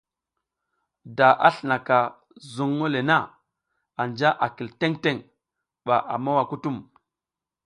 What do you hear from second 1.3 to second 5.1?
a slinaka zuŋ le na, anja a kil teŋ